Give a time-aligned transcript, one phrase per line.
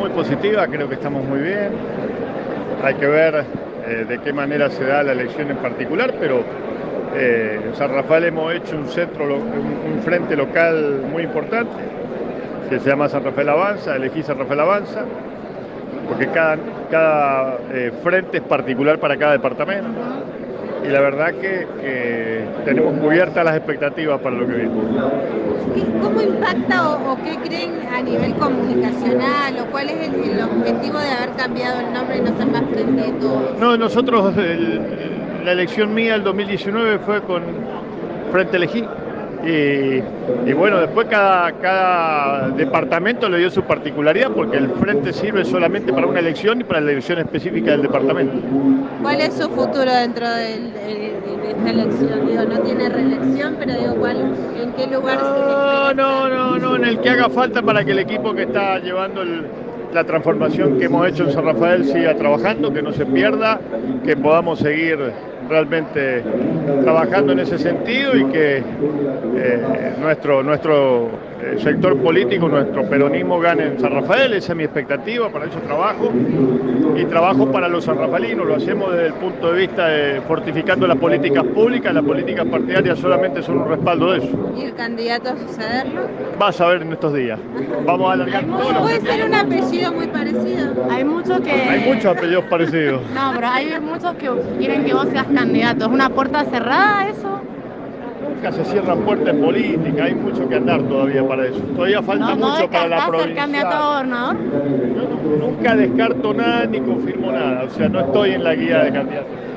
[0.00, 1.72] muy positiva, creo que estamos muy bien.
[2.82, 3.44] Hay que ver
[3.86, 6.42] eh, de qué manera se da la elección en particular, pero
[7.14, 11.70] eh, en San Rafael hemos hecho un centro, un, frente local muy importante,
[12.70, 15.04] que se llama San Rafael Avanza, elegí San Rafael Avanza,
[16.08, 16.56] porque cada,
[16.90, 19.88] cada eh, frente es particular para cada departamento.
[20.84, 21.66] Y la verdad que,
[22.64, 24.70] tenemos cubiertas las expectativas para lo que viene.
[26.02, 31.30] ¿Cómo impacta o, qué creen a nivel comunicacional o cuál es el, objetivo de haber
[31.36, 33.58] cambiado el nombre y no ser más frente de todos?
[33.58, 34.34] No, nosotros,
[35.44, 37.42] la elección mía el 2019 fue con
[38.32, 38.84] Frente Elegí.
[39.42, 45.92] Y, bueno, después cada, cada departamento le dio su particularidad porque el frente sirve solamente
[45.92, 48.34] para una elección y para la elección específica del departamento.
[49.02, 51.14] ¿Cuál es su futuro dentro de,
[51.48, 52.26] esta elección?
[52.26, 54.16] Digo, no tiene reelección, pero digo, ¿cuál,
[54.62, 58.00] ¿en qué lugar no, No, no, no, en el que haga falta para que el
[58.00, 59.22] equipo que está llevando
[59.92, 63.58] la transformación que hemos hecho en San Rafael siga trabajando, que no se pierda,
[64.04, 64.98] que podamos seguir
[65.50, 66.22] realmente
[66.82, 71.10] trabajando en ese sentido y que eh, nuestro, nuestro
[71.42, 75.58] eh, sector político, nuestro peronismo gane en San Rafael, esa es mi expectativa, para eso
[75.58, 76.10] trabajo
[76.96, 80.96] y trabajo para los sanrafalinos, lo hacemos desde el punto de vista de fortificando las
[80.96, 84.52] políticas públicas, las políticas partidarias solamente son un respaldo de eso.
[84.56, 86.02] ¿Y el candidato a sucederlo?
[86.38, 87.38] Vas a ver en estos días.
[87.84, 88.82] Vamos a alargar todo.
[88.82, 90.19] Puede ser un apellido muy parecido.
[90.90, 91.52] Hay muchos que...
[91.52, 93.02] Hay muchos apellidos parecidos.
[93.14, 95.84] No, pero hay muchos que quieren que vos seas candidato.
[95.84, 97.40] ¿Es una puerta cerrada eso?
[98.28, 101.58] Nunca se cierran puertas en política, hay mucho que andar todavía para eso.
[101.74, 103.34] Todavía falta mucho para la provincia.
[103.34, 104.36] candidato a gobernador?
[105.38, 109.49] nunca descarto nada ni confirmo nada, o sea, no estoy en la guía de candidatos.